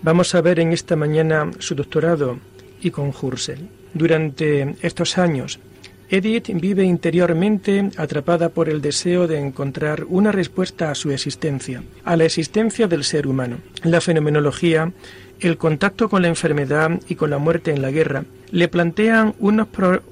[0.00, 2.38] Vamos a ver en esta mañana su doctorado
[2.80, 3.68] y con Hursel.
[3.94, 5.58] Durante estos años,
[6.10, 12.16] Edith vive interiormente atrapada por el deseo de encontrar una respuesta a su existencia, a
[12.16, 13.58] la existencia del ser humano.
[13.82, 14.92] La fenomenología
[15.40, 19.68] el contacto con la enfermedad y con la muerte en la guerra le plantean unos,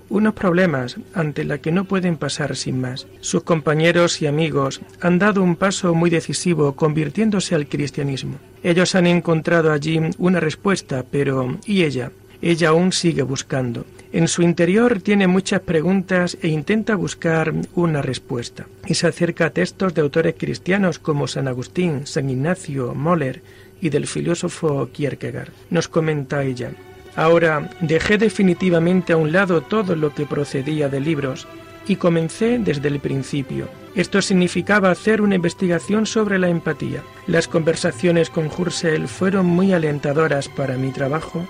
[0.08, 3.06] unos problemas ante la que no pueden pasar sin más.
[3.20, 8.36] Sus compañeros y amigos han dado un paso muy decisivo convirtiéndose al cristianismo.
[8.62, 12.12] Ellos han encontrado allí una respuesta, pero ¿y ella?
[12.48, 13.86] Ella aún sigue buscando.
[14.12, 18.68] En su interior tiene muchas preguntas e intenta buscar una respuesta.
[18.86, 23.42] Y se acerca a textos de autores cristianos como San Agustín, San Ignacio, Moller,
[23.80, 25.50] y del filósofo Kierkegaard.
[25.70, 26.70] Nos comenta ella,
[27.16, 31.48] Ahora dejé definitivamente a un lado todo lo que procedía de libros
[31.88, 33.68] y comencé desde el principio.
[33.96, 37.02] Esto significaba hacer una investigación sobre la empatía.
[37.26, 41.48] Las conversaciones con Hursel fueron muy alentadoras para mi trabajo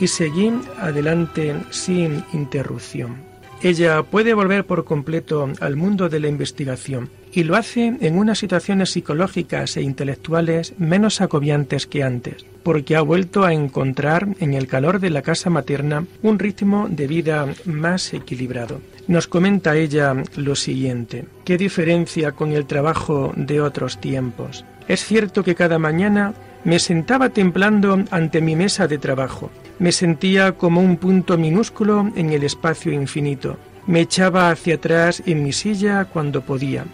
[0.00, 3.28] y seguí adelante sin interrupción.
[3.60, 8.38] Ella puede volver por completo al mundo de la investigación y lo hace en unas
[8.38, 14.68] situaciones psicológicas e intelectuales menos agobiantes que antes, porque ha vuelto a encontrar en el
[14.68, 18.80] calor de la casa materna un ritmo de vida más equilibrado.
[19.08, 24.64] Nos comenta ella lo siguiente, ¿qué diferencia con el trabajo de otros tiempos?
[24.86, 26.34] Es cierto que cada mañana
[26.64, 29.50] me sentaba temblando ante mi mesa de trabajo.
[29.78, 33.56] Me sentía como un punto minúsculo en el espacio infinito.
[33.86, 36.84] Me echaba hacia atrás en mi silla cuando podía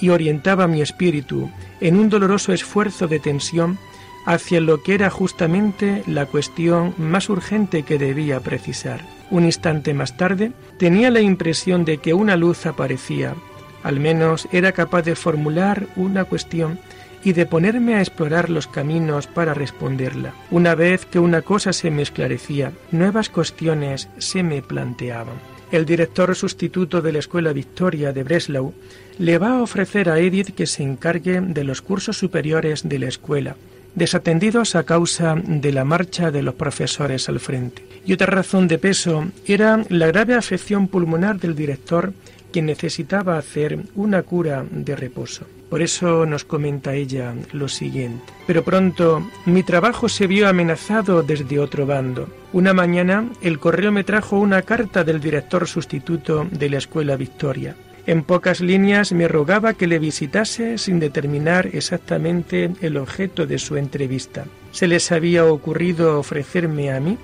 [0.00, 3.78] y orientaba mi espíritu en un doloroso esfuerzo de tensión
[4.26, 9.00] hacia lo que era justamente la cuestión más urgente que debía precisar.
[9.30, 13.34] Un instante más tarde tenía la impresión de que una luz aparecía,
[13.82, 16.78] al menos era capaz de formular una cuestión
[17.24, 20.34] y de ponerme a explorar los caminos para responderla.
[20.50, 25.36] Una vez que una cosa se me esclarecía, nuevas cuestiones se me planteaban.
[25.70, 28.74] El director sustituto de la Escuela Victoria de Breslau
[29.18, 33.06] le va a ofrecer a Edith que se encargue de los cursos superiores de la
[33.06, 33.54] escuela,
[33.94, 37.84] desatendidos a causa de la marcha de los profesores al frente.
[38.04, 42.12] Y otra razón de peso era la grave afección pulmonar del director
[42.50, 45.46] que necesitaba hacer una cura de reposo.
[45.70, 48.32] Por eso nos comenta ella lo siguiente.
[48.46, 52.28] Pero pronto mi trabajo se vio amenazado desde otro bando.
[52.52, 57.76] Una mañana el correo me trajo una carta del director sustituto de la Escuela Victoria.
[58.06, 63.76] En pocas líneas me rogaba que le visitase sin determinar exactamente el objeto de su
[63.76, 64.46] entrevista.
[64.72, 67.16] Se les había ocurrido ofrecerme a mí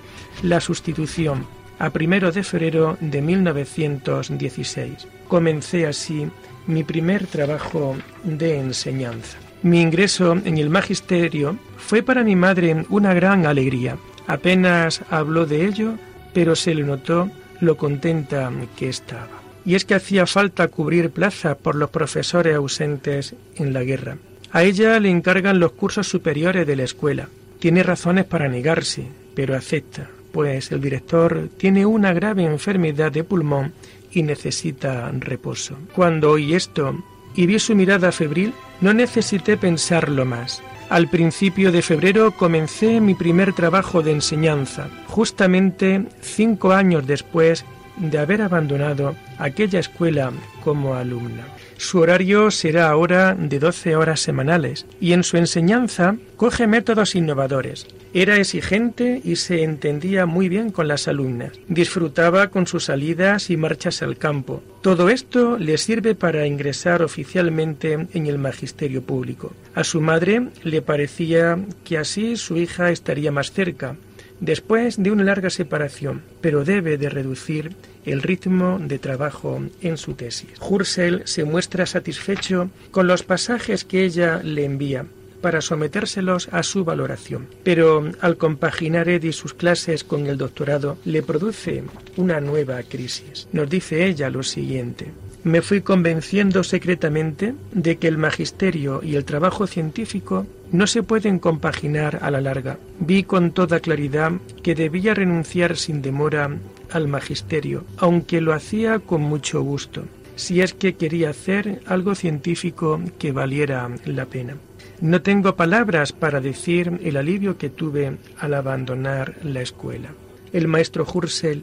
[0.42, 1.46] la sustitución
[1.78, 5.08] a primero de febrero de 1916.
[5.28, 6.28] Comencé así
[6.66, 9.38] mi primer trabajo de enseñanza.
[9.62, 13.96] Mi ingreso en el magisterio fue para mi madre una gran alegría.
[14.26, 15.94] Apenas habló de ello,
[16.34, 19.28] pero se le notó lo contenta que estaba.
[19.64, 24.18] Y es que hacía falta cubrir plaza por los profesores ausentes en la guerra.
[24.52, 27.28] A ella le encargan los cursos superiores de la escuela.
[27.58, 33.72] Tiene razones para negarse, pero acepta, pues el director tiene una grave enfermedad de pulmón
[34.16, 35.76] y necesita reposo.
[35.94, 36.98] Cuando oí esto
[37.34, 40.62] y vi su mirada febril, no necesité pensarlo más.
[40.88, 47.66] Al principio de febrero comencé mi primer trabajo de enseñanza, justamente cinco años después
[47.96, 50.32] de haber abandonado aquella escuela
[50.62, 51.46] como alumna.
[51.78, 57.86] Su horario será ahora de 12 horas semanales y en su enseñanza coge métodos innovadores.
[58.14, 61.52] Era exigente y se entendía muy bien con las alumnas.
[61.68, 64.62] Disfrutaba con sus salidas y marchas al campo.
[64.80, 69.52] Todo esto le sirve para ingresar oficialmente en el magisterio público.
[69.74, 73.96] A su madre le parecía que así su hija estaría más cerca,
[74.40, 77.74] después de una larga separación, pero debe de reducir
[78.04, 80.50] el ritmo de trabajo en su tesis.
[80.60, 85.06] Hursel se muestra satisfecho con los pasajes que ella le envía
[85.40, 87.46] para sometérselos a su valoración.
[87.62, 91.84] Pero al compaginar Eddy sus clases con el doctorado, le produce
[92.16, 93.46] una nueva crisis.
[93.52, 95.12] Nos dice ella lo siguiente.
[95.46, 101.38] Me fui convenciendo secretamente de que el magisterio y el trabajo científico no se pueden
[101.38, 102.78] compaginar a la larga.
[102.98, 104.32] Vi con toda claridad
[104.64, 106.50] que debía renunciar sin demora
[106.90, 110.02] al magisterio, aunque lo hacía con mucho gusto,
[110.34, 114.56] si es que quería hacer algo científico que valiera la pena.
[115.00, 120.08] No tengo palabras para decir el alivio que tuve al abandonar la escuela.
[120.52, 121.62] El maestro Hursel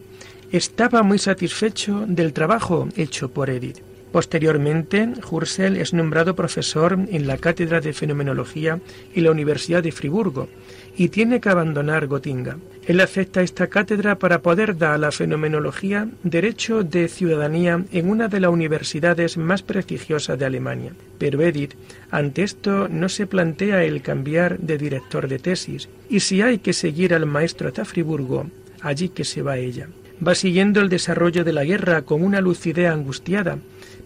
[0.54, 3.80] estaba muy satisfecho del trabajo hecho por Edith.
[4.12, 8.80] Posteriormente, Hursel es nombrado profesor en la Cátedra de Fenomenología
[9.16, 10.50] en la Universidad de Friburgo
[10.96, 12.60] y tiene que abandonar Gotinga.
[12.86, 18.28] Él acepta esta cátedra para poder dar a la fenomenología derecho de ciudadanía en una
[18.28, 20.94] de las universidades más prestigiosas de Alemania.
[21.18, 21.74] Pero Edith,
[22.12, 26.74] ante esto, no se plantea el cambiar de director de tesis, y si hay que
[26.74, 28.46] seguir al maestro hasta Friburgo,
[28.82, 29.88] allí que se va ella.
[30.26, 33.58] Va siguiendo el desarrollo de la guerra con una lucidez angustiada,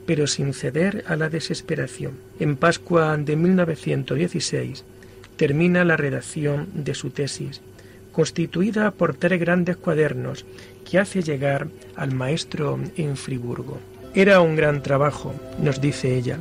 [0.06, 2.14] pero sin ceder a la desesperación.
[2.40, 4.84] En Pascua de 1916
[5.36, 7.62] termina la redacción de su tesis
[8.18, 10.44] constituida por tres grandes cuadernos
[10.90, 13.78] que hace llegar al maestro en Friburgo.
[14.16, 16.40] Era un gran trabajo, nos dice ella,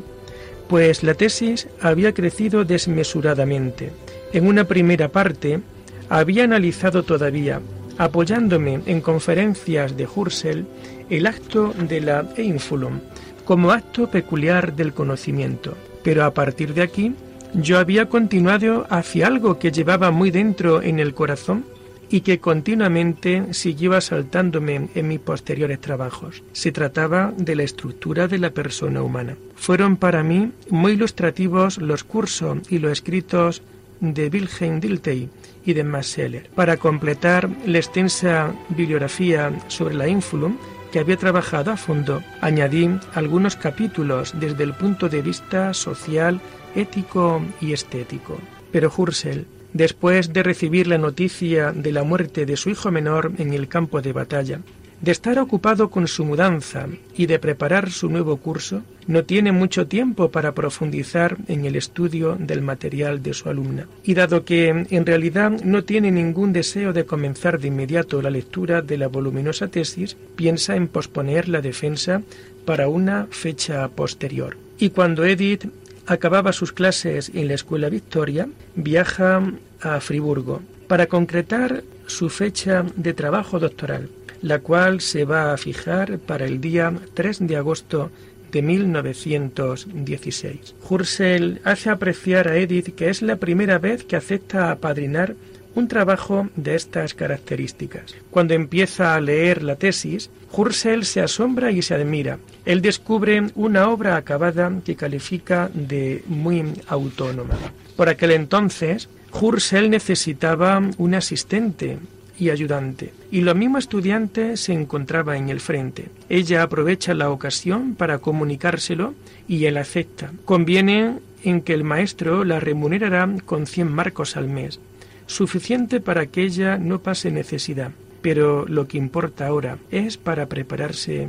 [0.70, 3.92] pues la tesis había crecido desmesuradamente.
[4.32, 5.60] En una primera parte
[6.08, 7.60] había analizado todavía,
[7.98, 10.66] apoyándome en conferencias de Hursel,
[11.10, 13.00] el acto de la Einfulum
[13.44, 15.74] como acto peculiar del conocimiento.
[16.02, 17.14] Pero a partir de aquí
[17.54, 21.64] yo había continuado hacia algo que llevaba muy dentro en el corazón
[22.10, 26.42] y que continuamente siguió asaltándome en mis posteriores trabajos.
[26.52, 29.36] Se trataba de la estructura de la persona humana.
[29.54, 33.62] Fueron para mí muy ilustrativos los cursos y los escritos
[34.00, 35.28] de Wilhelm Dilthey
[35.64, 36.50] y de Max Scheler.
[36.54, 40.56] Para completar la extensa bibliografía sobre la Influm,
[40.92, 46.40] que había trabajado a fondo, añadí algunos capítulos desde el punto de vista social
[46.74, 48.38] ético y estético.
[48.70, 53.52] Pero Hursel, después de recibir la noticia de la muerte de su hijo menor en
[53.52, 54.60] el campo de batalla,
[55.00, 59.86] de estar ocupado con su mudanza y de preparar su nuevo curso, no tiene mucho
[59.86, 63.86] tiempo para profundizar en el estudio del material de su alumna.
[64.04, 68.82] Y dado que en realidad no tiene ningún deseo de comenzar de inmediato la lectura
[68.82, 72.22] de la voluminosa tesis, piensa en posponer la defensa
[72.64, 74.56] para una fecha posterior.
[74.78, 75.66] Y cuando Edith
[76.06, 79.42] acababa sus clases en la Escuela Victoria, viaja
[79.80, 84.08] a Friburgo para concretar su fecha de trabajo doctoral,
[84.42, 88.10] la cual se va a fijar para el día 3 de agosto
[88.52, 90.74] de 1916.
[90.88, 95.34] Hursel hace apreciar a Edith que es la primera vez que acepta apadrinar
[95.74, 98.14] un trabajo de estas características.
[98.30, 102.38] Cuando empieza a leer la tesis, Hursel se asombra y se admira.
[102.64, 107.58] Él descubre una obra acabada que califica de muy autónoma.
[107.94, 111.98] Por aquel entonces, Hursel necesitaba un asistente
[112.38, 116.06] y ayudante, y lo mismo estudiante se encontraba en el frente.
[116.28, 119.14] Ella aprovecha la ocasión para comunicárselo
[119.48, 120.32] y él acepta.
[120.44, 124.80] Conviene en que el maestro la remunerará con 100 marcos al mes,
[125.26, 127.92] suficiente para que ella no pase necesidad.
[128.22, 131.28] Pero lo que importa ahora es para prepararse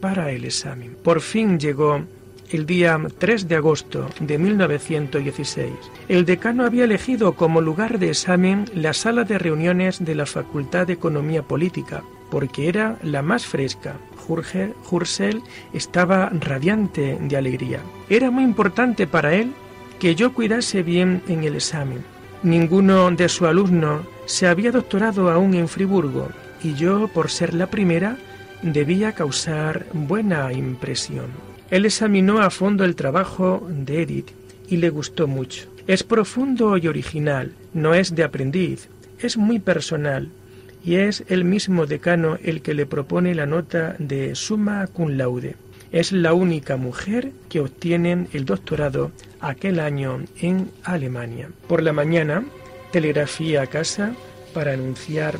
[0.00, 0.96] para el examen.
[1.02, 2.04] Por fin llegó
[2.50, 5.70] el día 3 de agosto de 1916.
[6.08, 10.86] El decano había elegido como lugar de examen la sala de reuniones de la Facultad
[10.86, 13.96] de Economía Política, porque era la más fresca.
[14.26, 17.80] Hursel estaba radiante de alegría.
[18.08, 19.52] Era muy importante para él
[19.98, 22.04] que yo cuidase bien en el examen,
[22.44, 26.28] Ninguno de sus alumnos se había doctorado aún en Friburgo
[26.62, 28.18] y yo, por ser la primera,
[28.60, 31.28] debía causar buena impresión.
[31.70, 34.30] Él examinó a fondo el trabajo de Edith
[34.68, 35.68] y le gustó mucho.
[35.86, 40.30] Es profundo y original, no es de aprendiz, es muy personal
[40.84, 45.56] y es el mismo decano el que le propone la nota de summa cum laude.
[45.92, 51.48] Es la única mujer que obtiene el doctorado aquel año en Alemania.
[51.68, 52.44] Por la mañana,
[52.90, 54.14] telegrafía a casa
[54.52, 55.36] para anunciar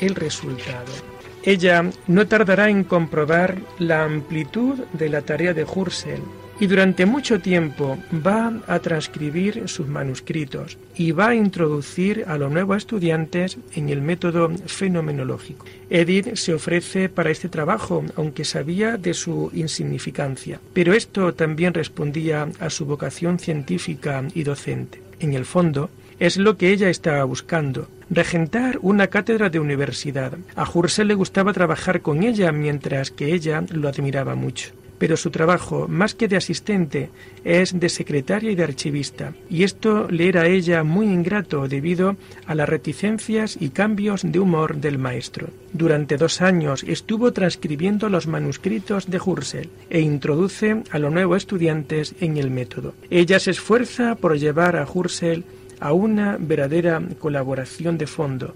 [0.00, 1.15] el resultado.
[1.46, 6.20] Ella no tardará en comprobar la amplitud de la tarea de Hursel
[6.58, 12.50] y durante mucho tiempo va a transcribir sus manuscritos y va a introducir a los
[12.50, 15.66] nuevos estudiantes en el método fenomenológico.
[15.88, 22.48] Edith se ofrece para este trabajo, aunque sabía de su insignificancia, pero esto también respondía
[22.58, 25.00] a su vocación científica y docente.
[25.20, 30.38] En el fondo, es lo que ella estaba buscando, regentar una cátedra de universidad.
[30.54, 35.30] A Hursel le gustaba trabajar con ella mientras que ella lo admiraba mucho pero su
[35.30, 37.10] trabajo, más que de asistente,
[37.44, 42.16] es de secretaria y de archivista, y esto le era a ella muy ingrato debido
[42.46, 45.48] a las reticencias y cambios de humor del maestro.
[45.72, 52.14] Durante dos años estuvo transcribiendo los manuscritos de Hursel e introduce a los nuevos estudiantes
[52.20, 52.94] en el método.
[53.10, 55.44] Ella se esfuerza por llevar a Hursel
[55.80, 58.54] a una verdadera colaboración de fondo,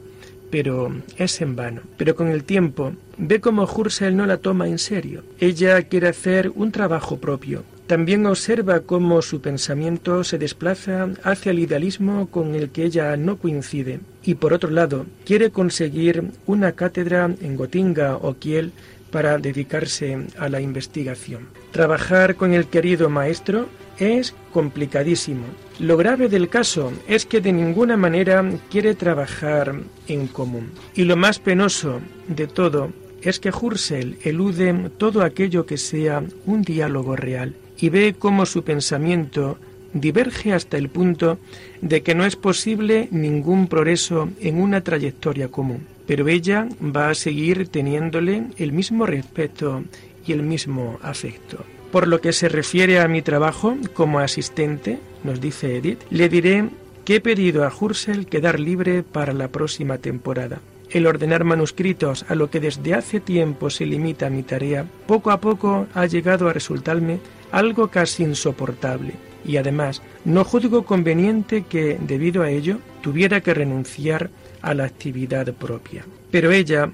[0.50, 1.82] pero es en vano.
[1.96, 5.22] Pero con el tiempo ve cómo Hursel no la toma en serio.
[5.38, 7.64] Ella quiere hacer un trabajo propio.
[7.86, 13.36] También observa cómo su pensamiento se desplaza hacia el idealismo con el que ella no
[13.36, 13.98] coincide.
[14.22, 18.70] Y por otro lado, quiere conseguir una cátedra en Gotinga o Kiel
[19.10, 21.48] para dedicarse a la investigación.
[21.72, 25.44] Trabajar con el querido maestro es complicadísimo.
[25.78, 29.74] Lo grave del caso es que de ninguna manera quiere trabajar
[30.08, 30.70] en común.
[30.94, 36.62] Y lo más penoso de todo es que Hursel elude todo aquello que sea un
[36.62, 39.58] diálogo real y ve cómo su pensamiento
[39.92, 41.38] diverge hasta el punto
[41.80, 45.86] de que no es posible ningún progreso en una trayectoria común.
[46.10, 49.84] Pero ella va a seguir teniéndole el mismo respeto
[50.26, 51.64] y el mismo afecto.
[51.92, 56.68] Por lo que se refiere a mi trabajo como asistente, nos dice Edith, le diré
[57.04, 60.60] que he pedido a Hursel quedar libre para la próxima temporada.
[60.90, 65.40] El ordenar manuscritos, a lo que desde hace tiempo se limita mi tarea, poco a
[65.40, 67.20] poco ha llegado a resultarme
[67.52, 69.14] algo casi insoportable,
[69.44, 74.30] y además no juzgo conveniente que, debido a ello, tuviera que renunciar
[74.62, 76.04] a la actividad propia.
[76.30, 76.90] Pero ella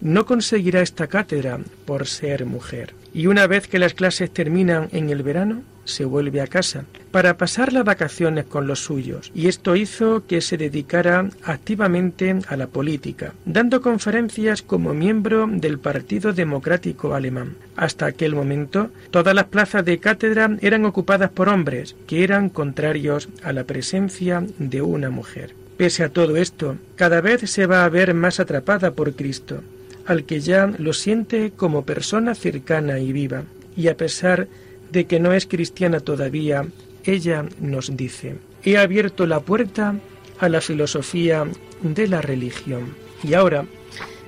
[0.00, 5.10] no conseguirá esta cátedra por ser mujer y una vez que las clases terminan en
[5.10, 9.74] el verano, se vuelve a casa para pasar las vacaciones con los suyos, y esto
[9.74, 17.14] hizo que se dedicara activamente a la política, dando conferencias como miembro del Partido Democrático
[17.14, 17.56] Alemán.
[17.76, 23.28] Hasta aquel momento, todas las plazas de cátedra eran ocupadas por hombres que eran contrarios
[23.42, 25.54] a la presencia de una mujer.
[25.76, 29.62] Pese a todo esto, cada vez se va a ver más atrapada por Cristo,
[30.04, 33.44] al que ya lo siente como persona cercana y viva.
[33.76, 36.66] Y a pesar de que no es cristiana todavía,
[37.04, 39.94] ella nos dice, he abierto la puerta
[40.38, 41.46] a la filosofía
[41.82, 42.94] de la religión.
[43.22, 43.64] Y ahora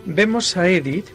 [0.05, 1.07] vemos a Edith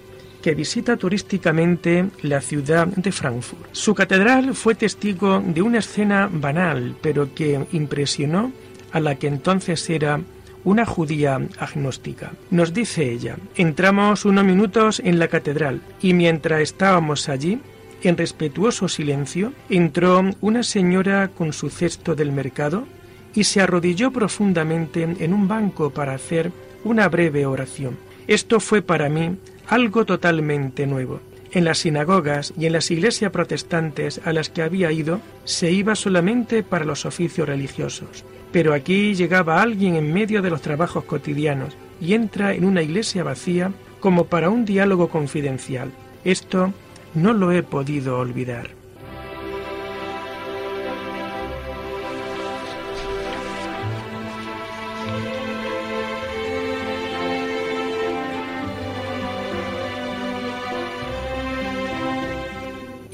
[0.42, 3.68] que visita turísticamente la ciudad de Frankfurt.
[3.72, 8.52] Su catedral fue testigo de una escena banal, pero que impresionó
[8.92, 10.22] a la que entonces era
[10.64, 12.32] una judía agnóstica.
[12.52, 17.60] Nos dice ella, entramos unos minutos en la catedral y mientras estábamos allí,
[18.04, 22.86] en respetuoso silencio, entró una señora con su cesto del mercado
[23.34, 26.52] y se arrodilló profundamente en un banco para hacer
[26.84, 27.98] una breve oración.
[28.28, 29.38] Esto fue para mí
[29.68, 31.20] algo totalmente nuevo.
[31.52, 35.96] En las sinagogas y en las iglesias protestantes a las que había ido se iba
[35.96, 38.26] solamente para los oficios religiosos.
[38.52, 43.24] Pero aquí llegaba alguien en medio de los trabajos cotidianos y entra en una iglesia
[43.24, 45.92] vacía como para un diálogo confidencial.
[46.24, 46.74] Esto
[47.14, 48.70] no lo he podido olvidar.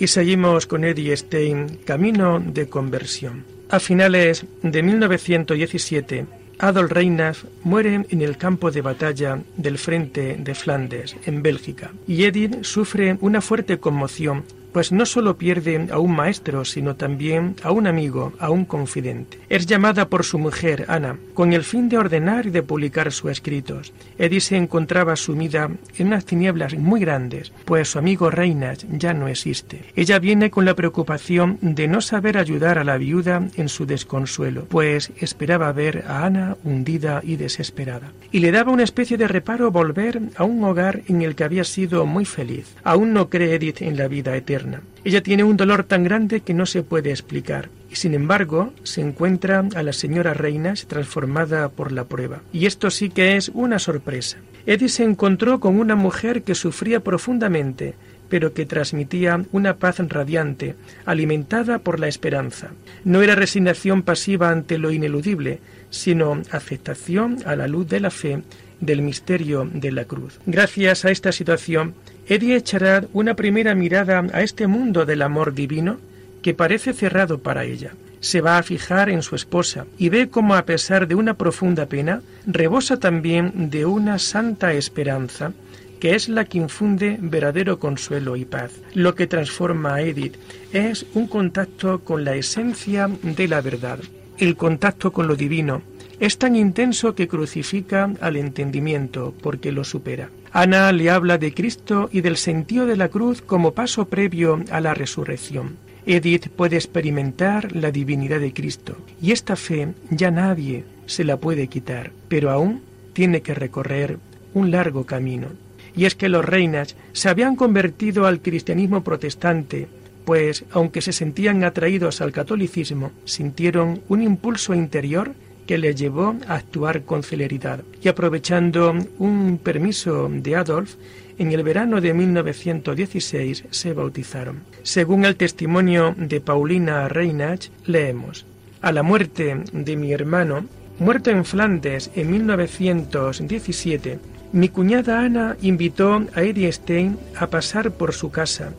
[0.04, 3.46] Y seguimos con Eddie Stein, Camino de Conversión.
[3.70, 6.26] A finales de 1917,
[6.60, 12.24] Adolf Reinach muere en el campo de batalla del frente de Flandes, en Bélgica, y
[12.24, 14.44] Edith sufre una fuerte conmoción
[14.74, 19.38] pues no solo pierde a un maestro, sino también a un amigo, a un confidente.
[19.48, 23.32] Es llamada por su mujer, Ana, con el fin de ordenar y de publicar sus
[23.32, 23.94] escritos.
[24.18, 29.28] Edith se encontraba sumida en unas tinieblas muy grandes, pues su amigo Reinach ya no
[29.28, 29.84] existe.
[29.96, 34.66] Ella viene con la preocupación de no saber ayudar a la viuda en su desconsuelo,
[34.66, 38.12] pues esperaba ver a Ana hundida y desesperada.
[38.32, 41.64] Y le daba una especie de reparo volver a un hogar en el que había
[41.64, 42.76] sido muy feliz.
[42.84, 44.63] Aún no cree Edith en la vida eterna
[45.04, 47.70] ella tiene un dolor tan grande que no se puede explicar.
[47.92, 52.42] Y sin embargo, se encuentra a la señora Reinas transformada por la prueba.
[52.52, 54.38] Y esto sí que es una sorpresa.
[54.66, 57.96] Eddie se encontró con una mujer que sufría profundamente,
[58.30, 62.72] pero que transmitía una paz radiante, alimentada por la esperanza.
[63.04, 68.42] No era resignación pasiva ante lo ineludible, sino aceptación a la luz de la fe
[68.80, 70.40] del misterio de la cruz.
[70.46, 71.94] Gracias a esta situación,
[72.28, 75.98] Eddie echará una primera mirada a este mundo del amor divino
[76.42, 77.96] que parece cerrado para ella.
[78.22, 81.88] Se va a fijar en su esposa y ve cómo a pesar de una profunda
[81.88, 85.52] pena, rebosa también de una santa esperanza
[86.00, 88.72] que es la que infunde verdadero consuelo y paz.
[88.94, 90.36] Lo que transforma a Edith
[90.72, 94.00] es un contacto con la esencia de la verdad,
[94.38, 95.82] el contacto con lo divino.
[96.20, 100.30] Es tan intenso que crucifica al entendimiento porque lo supera.
[100.56, 104.82] Ana le habla de Cristo y del sentido de la cruz como paso previo a
[104.82, 105.78] la resurrección.
[106.06, 111.70] Edith puede experimentar la divinidad de Cristo y esta fe ya nadie se la puede
[111.70, 112.84] quitar, pero aún
[113.14, 114.20] tiene que recorrer
[114.54, 115.48] un largo camino.
[115.96, 119.88] Y es que los reinas se habían convertido al cristianismo protestante,
[120.24, 125.34] pues aunque se sentían atraídos al catolicismo, sintieron un impulso interior
[125.66, 127.82] que les llevó a actuar con celeridad.
[128.02, 130.96] Y aprovechando un permiso de Adolf,
[131.38, 134.64] en el verano de 1916 se bautizaron.
[134.84, 138.46] Según el testimonio de Paulina Reinach, leemos,
[138.82, 140.66] a la muerte de mi hermano,
[141.00, 144.20] muerto en Flandes en 1917,
[144.52, 148.74] mi cuñada Ana invitó a Eddie Stein a pasar por su casa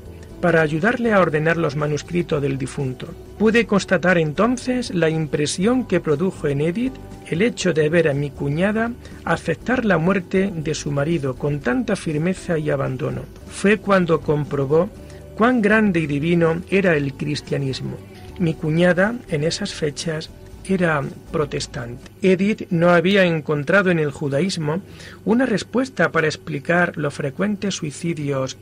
[0.45, 3.07] para ayudarle a ordenar los manuscritos del difunto.
[3.39, 6.93] Pude constatar entonces la impresión que produjo en Edith
[7.31, 8.93] el hecho de ver a mi cuñada
[9.25, 13.23] aceptar la muerte de su marido con tanta firmeza y abandono.
[13.49, 14.91] Fue cuando comprobó
[15.35, 17.97] cuán grande y divino era el cristianismo.
[18.39, 20.29] Mi cuñada, en esas fechas,
[20.67, 22.11] era protestante.
[22.21, 24.83] Edith no había encontrado en el judaísmo
[25.25, 28.59] una respuesta para explicar los frecuentes suicidios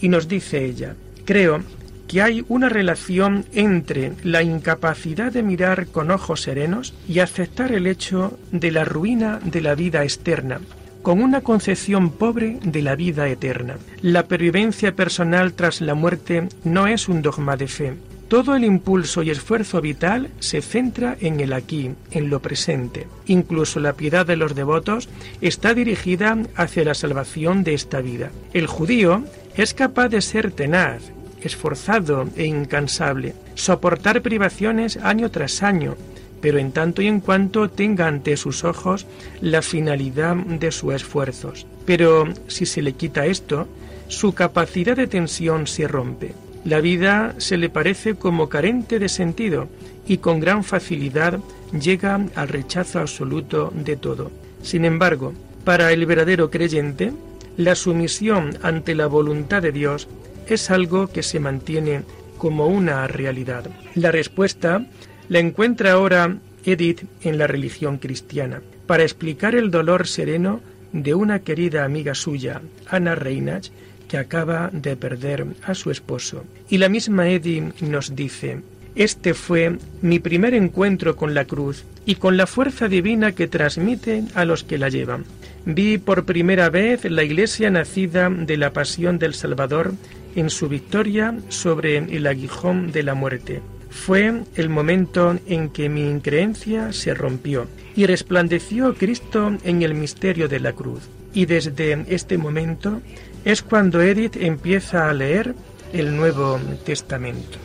[0.00, 1.62] Y nos dice ella, creo
[2.06, 7.86] que hay una relación entre la incapacidad de mirar con ojos serenos y aceptar el
[7.86, 10.60] hecho de la ruina de la vida externa,
[11.02, 13.76] con una concepción pobre de la vida eterna.
[14.02, 17.94] La pervivencia personal tras la muerte no es un dogma de fe.
[18.28, 23.06] Todo el impulso y esfuerzo vital se centra en el aquí, en lo presente.
[23.26, 25.08] Incluso la piedad de los devotos
[25.40, 28.32] está dirigida hacia la salvación de esta vida.
[28.52, 29.22] El judío
[29.54, 31.02] es capaz de ser tenaz,
[31.40, 35.94] esforzado e incansable, soportar privaciones año tras año,
[36.40, 39.06] pero en tanto y en cuanto tenga ante sus ojos
[39.40, 41.64] la finalidad de sus esfuerzos.
[41.84, 43.68] Pero si se le quita esto,
[44.08, 46.34] su capacidad de tensión se rompe.
[46.66, 49.68] La vida se le parece como carente de sentido
[50.04, 51.38] y con gran facilidad
[51.80, 54.32] llega al rechazo absoluto de todo.
[54.62, 55.32] Sin embargo,
[55.64, 57.12] para el verdadero creyente,
[57.56, 60.08] la sumisión ante la voluntad de Dios
[60.48, 62.02] es algo que se mantiene
[62.36, 63.70] como una realidad.
[63.94, 64.84] La respuesta
[65.28, 70.60] la encuentra ahora Edith en la religión cristiana, para explicar el dolor sereno
[70.92, 73.70] de una querida amiga suya, Ana Reinach,
[74.08, 76.44] que acaba de perder a su esposo.
[76.68, 78.60] Y la misma Edith nos dice,
[78.94, 84.24] este fue mi primer encuentro con la cruz y con la fuerza divina que transmite
[84.34, 85.24] a los que la llevan.
[85.66, 89.92] Vi por primera vez la iglesia nacida de la pasión del Salvador
[90.34, 93.60] en su victoria sobre el aguijón de la muerte.
[93.90, 97.66] Fue el momento en que mi increencia se rompió
[97.96, 101.02] y resplandeció Cristo en el misterio de la cruz.
[101.34, 103.02] Y desde este momento
[103.46, 105.54] es cuando Edith empieza a leer
[105.92, 107.58] el Nuevo Testamento.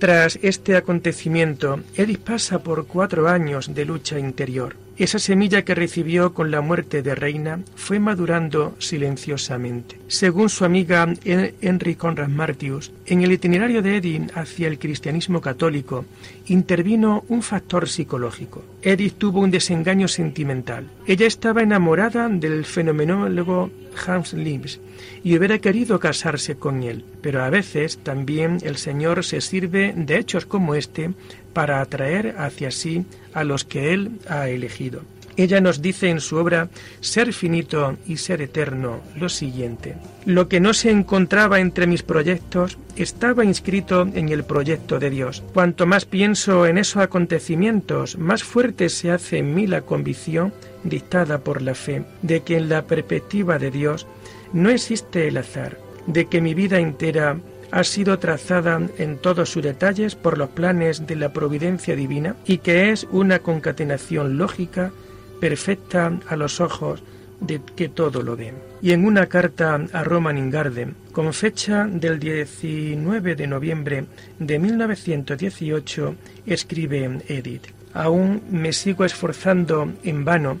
[0.00, 4.74] Tras este acontecimiento, Edith pasa por cuatro años de lucha interior.
[4.98, 10.00] Esa semilla que recibió con la muerte de Reina fue madurando silenciosamente.
[10.08, 16.04] Según su amiga Henry Conrad Martius, en el itinerario de Edith hacia el cristianismo católico
[16.48, 18.64] intervino un factor psicológico.
[18.82, 20.88] Edith tuvo un desengaño sentimental.
[21.06, 23.70] Ella estaba enamorada del fenomenólogo
[24.04, 24.80] Hans Lims
[25.22, 30.18] y hubiera querido casarse con él, pero a veces también el Señor se sirve de
[30.18, 31.10] hechos como este
[31.52, 35.02] para atraer hacia sí a los que Él ha elegido.
[35.38, 36.68] Ella nos dice en su obra
[37.00, 39.94] Ser finito y ser eterno lo siguiente.
[40.26, 45.44] Lo que no se encontraba entre mis proyectos estaba inscrito en el proyecto de Dios.
[45.54, 50.52] Cuanto más pienso en esos acontecimientos, más fuerte se hace en mí la convicción
[50.82, 54.08] dictada por la fe de que en la perspectiva de Dios
[54.52, 55.78] no existe el azar,
[56.08, 57.38] de que mi vida entera
[57.70, 62.58] ha sido trazada en todos sus detalles por los planes de la providencia divina y
[62.58, 64.90] que es una concatenación lógica
[65.38, 67.02] perfecta a los ojos
[67.40, 68.54] de que todo lo ven.
[68.80, 74.06] Y en una carta a Roman Ingarden, con fecha del 19 de noviembre
[74.38, 76.14] de 1918,
[76.46, 80.58] escribe Edith, aún me sigo esforzando en vano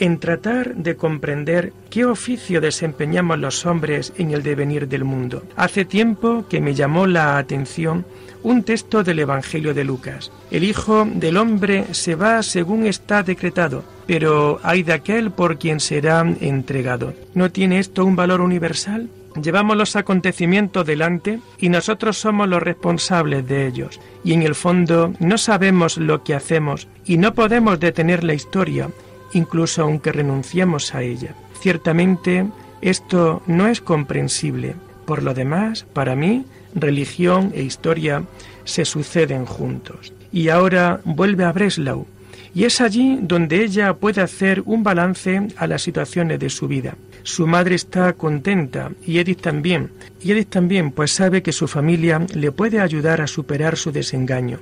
[0.00, 5.44] en tratar de comprender qué oficio desempeñamos los hombres en el devenir del mundo.
[5.56, 8.06] Hace tiempo que me llamó la atención
[8.42, 10.32] un texto del Evangelio de Lucas.
[10.50, 15.78] El Hijo del Hombre se va según está decretado, pero hay de aquel por quien
[15.78, 17.12] será entregado.
[17.34, 19.10] ¿No tiene esto un valor universal?
[19.40, 24.00] Llevamos los acontecimientos delante y nosotros somos los responsables de ellos.
[24.24, 28.88] Y en el fondo no sabemos lo que hacemos y no podemos detener la historia
[29.32, 31.34] incluso aunque renunciemos a ella.
[31.60, 32.46] Ciertamente
[32.80, 34.74] esto no es comprensible.
[35.04, 38.24] Por lo demás, para mí, religión e historia
[38.64, 40.12] se suceden juntos.
[40.32, 42.06] Y ahora vuelve a Breslau,
[42.54, 46.96] y es allí donde ella puede hacer un balance a las situaciones de su vida.
[47.22, 49.90] Su madre está contenta y Edith también.
[50.22, 54.58] Y Edith también, pues sabe que su familia le puede ayudar a superar su desengaño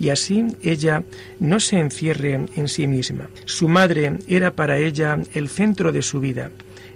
[0.00, 1.04] y así ella
[1.38, 3.28] no se encierre en sí misma.
[3.44, 6.50] Su madre era para ella el centro de su vida.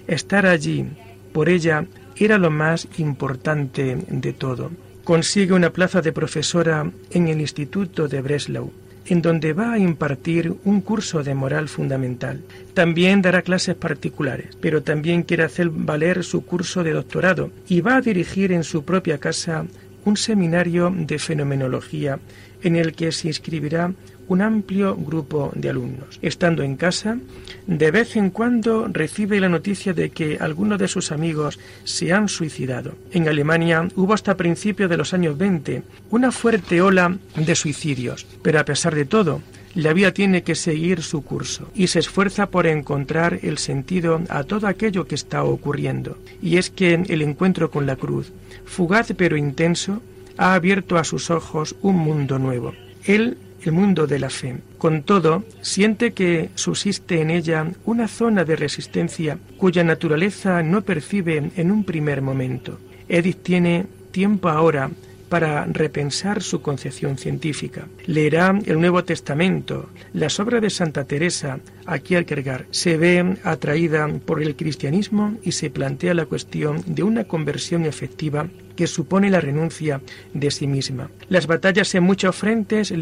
[0.09, 0.87] Estar allí
[1.33, 1.87] por ella
[2.17, 4.71] era lo más importante de todo.
[5.05, 8.73] Consigue una plaza de profesora en el Instituto de Breslau
[9.07, 12.41] en donde va a impartir un curso de moral fundamental.
[12.73, 17.97] También dará clases particulares, pero también quiere hacer valer su curso de doctorado y va
[17.97, 19.67] a dirigir en su propia casa
[20.05, 22.19] un seminario de fenomenología
[22.65, 23.93] en el que se inscribirá
[24.27, 26.19] un amplio grupo de alumnos.
[26.23, 27.19] Estando en casa,
[27.67, 32.29] de vez en cuando recibe la noticia de que algunos de sus amigos se han
[32.29, 32.95] suicidado.
[33.13, 38.59] En Alemania hubo hasta principios de los años 20 una fuerte ola de suicidios, pero
[38.61, 39.43] a pesar de todo,
[39.75, 44.45] la vida tiene que seguir su curso y se esfuerza por encontrar el sentido a
[44.45, 46.17] todo aquello que está ocurriendo.
[46.41, 48.33] Y es que el encuentro con la cruz,
[48.65, 50.01] fugaz pero intenso,
[50.37, 54.57] ha abierto a sus ojos un mundo nuevo, él el mundo de la fe.
[54.79, 61.51] Con todo, siente que subsiste en ella una zona de resistencia cuya naturaleza no percibe
[61.57, 62.79] en un primer momento.
[63.09, 64.91] Edith tiene tiempo ahora
[65.29, 67.89] para repensar su concepción científica.
[68.07, 72.67] Leerá el Nuevo Testamento, las obras de Santa Teresa, a Kierkegaard.
[72.71, 78.47] Se ve atraída por el cristianismo y se plantea la cuestión de una conversión efectiva
[78.77, 80.01] que supone la renuncia
[80.33, 81.11] de sí misma.
[81.29, 82.93] Las batallas en muchos frentes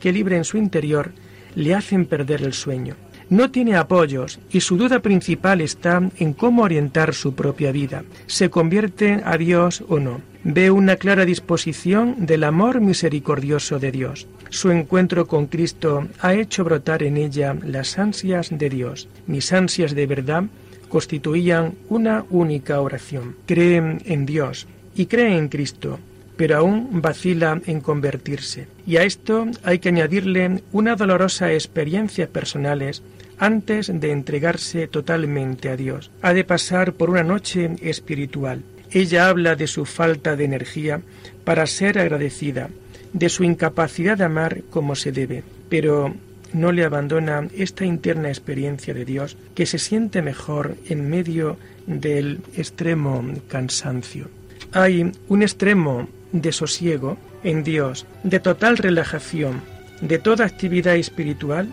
[0.00, 1.12] que libre en su interior
[1.54, 2.96] le hacen perder el sueño.
[3.30, 8.02] No tiene apoyos y su duda principal está en cómo orientar su propia vida.
[8.26, 10.20] ¿Se convierte a Dios o no?
[10.42, 14.26] Ve una clara disposición del amor misericordioso de Dios.
[14.48, 19.08] Su encuentro con Cristo ha hecho brotar en ella las ansias de Dios.
[19.28, 20.44] Mis ansias de verdad
[20.88, 23.36] constituían una única oración.
[23.46, 24.66] Cree en Dios
[25.00, 25.98] y cree en Cristo
[26.40, 28.66] pero aún vacila en convertirse.
[28.86, 33.02] Y a esto hay que añadirle una dolorosa experiencia personales
[33.36, 36.10] antes de entregarse totalmente a Dios.
[36.22, 38.62] Ha de pasar por una noche espiritual.
[38.90, 41.02] Ella habla de su falta de energía
[41.44, 42.70] para ser agradecida,
[43.12, 46.14] de su incapacidad de amar como se debe, pero
[46.54, 52.40] no le abandona esta interna experiencia de Dios que se siente mejor en medio del
[52.56, 54.39] extremo cansancio.
[54.72, 59.60] Hay un extremo de sosiego en Dios, de total relajación,
[60.00, 61.68] de toda actividad espiritual,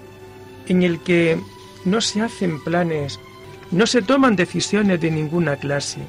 [0.67, 1.37] en el que
[1.85, 3.19] no se hacen planes,
[3.71, 5.99] no se toman decisiones de ninguna clase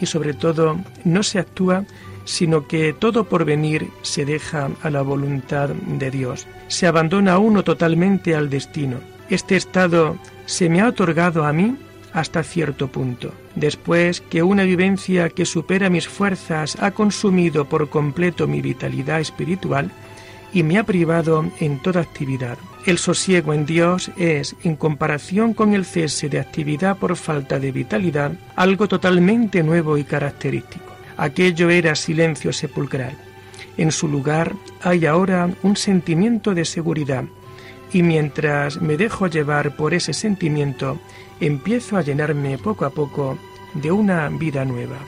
[0.00, 1.84] y sobre todo no se actúa
[2.28, 6.46] sino que todo por venir se deja a la voluntad de Dios.
[6.68, 9.00] Se abandona uno totalmente al destino.
[9.30, 11.74] Este estado se me ha otorgado a mí
[12.18, 13.32] hasta cierto punto.
[13.54, 19.90] Después que una vivencia que supera mis fuerzas ha consumido por completo mi vitalidad espiritual
[20.52, 22.58] y me ha privado en toda actividad.
[22.86, 27.70] El sosiego en Dios es, en comparación con el cese de actividad por falta de
[27.70, 30.86] vitalidad, algo totalmente nuevo y característico.
[31.16, 33.16] Aquello era silencio sepulcral.
[33.76, 37.24] En su lugar hay ahora un sentimiento de seguridad,
[37.92, 40.98] y mientras me dejo llevar por ese sentimiento,
[41.40, 43.38] empiezo a llenarme poco a poco
[43.74, 44.98] de una vida nueva.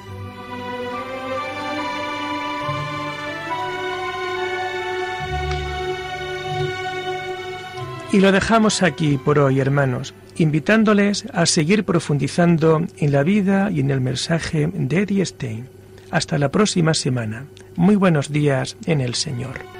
[8.13, 13.81] Y lo dejamos aquí por hoy, hermanos, invitándoles a seguir profundizando en la vida y
[13.81, 15.69] en el mensaje de Eddie Stein.
[16.11, 17.45] Hasta la próxima semana.
[17.77, 19.80] Muy buenos días en el Señor.